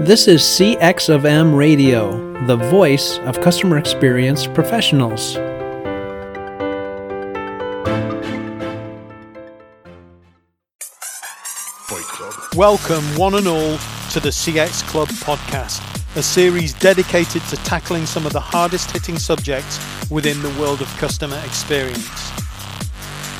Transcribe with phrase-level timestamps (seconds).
[0.00, 5.34] This is CX of M Radio, the voice of customer experience professionals.
[12.54, 13.76] Welcome, one and all,
[14.12, 15.82] to the CX Club podcast,
[16.16, 19.80] a series dedicated to tackling some of the hardest hitting subjects
[20.12, 22.30] within the world of customer experience.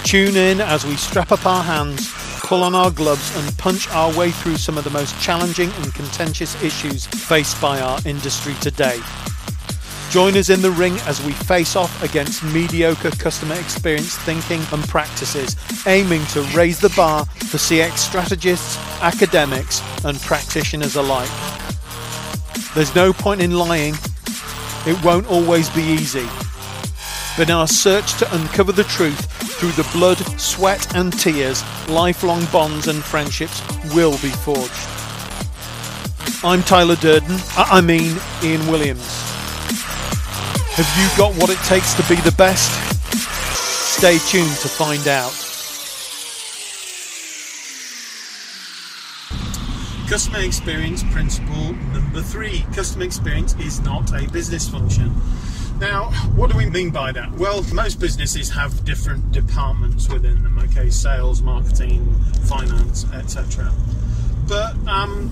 [0.02, 4.10] Tune in as we strap up our hands pull on our gloves and punch our
[4.16, 8.98] way through some of the most challenging and contentious issues faced by our industry today.
[10.09, 14.82] Join us in the ring as we face off against mediocre customer experience thinking and
[14.88, 15.56] practices,
[15.87, 21.28] aiming to raise the bar for CX strategists, academics, and practitioners alike.
[22.74, 23.92] There's no point in lying,
[24.87, 26.26] it won't always be easy.
[27.37, 32.44] But in our search to uncover the truth, through the blood, sweat, and tears, lifelong
[32.52, 33.60] bonds and friendships
[33.92, 34.70] will be forged.
[36.44, 39.04] I'm Tyler Durden, I mean Ian Williams.
[40.76, 42.70] Have you got what it takes to be the best?
[43.98, 45.32] Stay tuned to find out.
[50.09, 55.12] Customer experience principle number three customer experience is not a business function.
[55.80, 57.30] Now, what do we mean by that?
[57.32, 60.59] Well, most businesses have different departments within them.
[60.59, 62.12] Okay, sales, marketing,
[62.46, 63.73] finance, etc.
[64.49, 65.31] But um,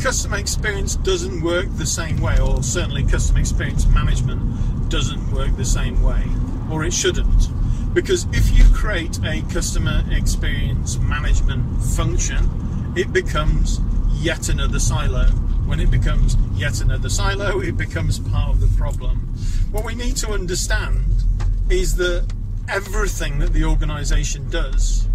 [0.00, 5.64] customer experience doesn't work the same way, or certainly customer experience management doesn't work the
[5.64, 6.24] same way,
[6.68, 7.48] or it shouldn't.
[7.94, 13.80] Because if you create a customer experience management function, it becomes
[14.14, 15.28] yet another silo
[15.70, 19.18] when it becomes yet another silo, it becomes part of the problem.
[19.70, 21.22] What we need to understand
[21.70, 22.26] is that
[22.68, 25.06] everything that the organization does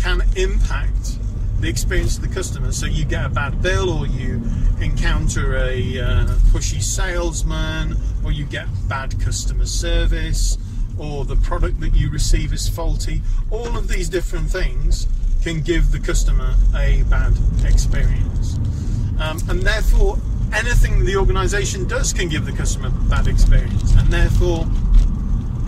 [0.00, 1.16] can impact
[1.60, 2.72] the experience of the customer.
[2.72, 4.42] So you get a bad bill, or you
[4.80, 10.58] encounter a uh, pushy salesman, or you get bad customer service,
[10.98, 13.22] or the product that you receive is faulty.
[13.52, 15.06] All of these different things
[15.44, 17.32] can give the customer a bad
[17.64, 18.58] experience.
[19.20, 20.18] Um, and therefore,
[20.52, 23.94] anything the organization does can give the customer bad experience.
[23.94, 24.66] And therefore,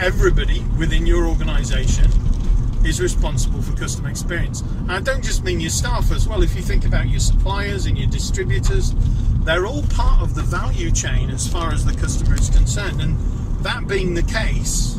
[0.00, 2.10] everybody within your organization
[2.84, 4.62] is responsible for customer experience.
[4.62, 6.42] And I don't just mean your staff as well.
[6.42, 8.94] If you think about your suppliers and your distributors,
[9.44, 13.00] they're all part of the value chain as far as the customer is concerned.
[13.00, 13.18] And
[13.64, 14.96] that being the case,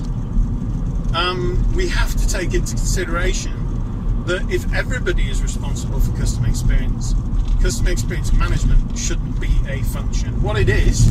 [1.13, 3.59] um, we have to take into consideration
[4.25, 7.13] that if everybody is responsible for customer experience,
[7.63, 10.29] customer experience management shouldn't be a function.
[10.44, 11.07] What it is,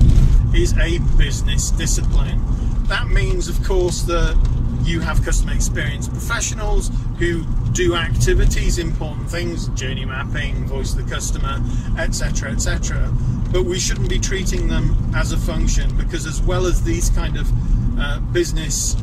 [0.54, 2.42] is a business discipline.
[2.88, 4.36] That means, of course, that
[4.82, 11.10] you have customer experience professionals who do activities, important things, journey mapping, voice of the
[11.10, 11.58] customer,
[11.96, 13.10] etc., etc.
[13.50, 17.38] But we shouldn't be treating them as a function because, as well as these kind
[17.38, 17.50] of
[17.98, 18.94] uh, business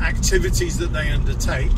[0.00, 1.72] activities that they undertake,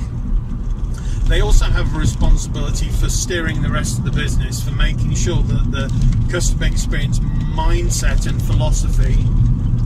[1.29, 5.43] they also have a responsibility for steering the rest of the business, for making sure
[5.43, 9.17] that the customer experience mindset and philosophy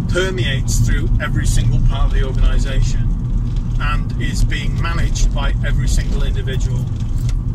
[0.09, 3.09] permeates through every single part of the organization
[3.81, 6.85] and is being managed by every single individual.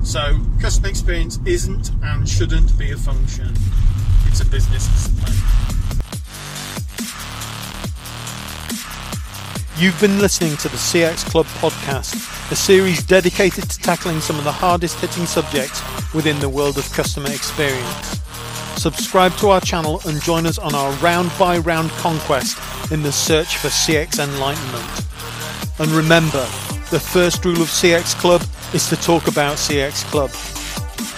[0.04, 3.54] So, customer experience isn't and shouldn't be a function,
[4.26, 5.34] it's a business discipline.
[9.78, 14.46] You've been listening to the CX Club podcast, a series dedicated to tackling some of
[14.46, 15.82] the hardest hitting subjects
[16.14, 18.22] within the world of customer experience.
[18.78, 22.58] Subscribe to our channel and join us on our round by round conquest
[22.92, 24.86] in the search for CX enlightenment.
[25.80, 26.46] And remember,
[26.90, 28.42] the first rule of CX Club
[28.74, 30.32] is to talk about CX Club.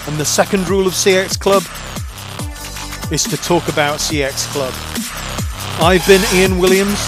[0.08, 1.62] And the second rule of CX Club
[3.12, 4.74] is to talk about CX Club.
[5.80, 6.98] I've been Ian Williams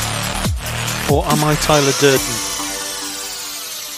[1.10, 2.41] or am I Tyler Durden?